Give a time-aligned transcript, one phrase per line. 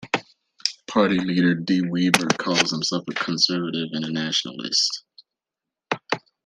[0.87, 5.03] Party leader De Wever calls himself a conservative and a nationalist.